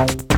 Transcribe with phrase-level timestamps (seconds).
[0.00, 0.29] Bye.